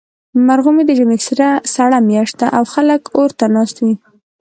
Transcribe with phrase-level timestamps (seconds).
[0.47, 1.17] مرغومی د ژمي
[1.75, 3.95] سړه میاشت ده، او خلک اور ته ناست وي.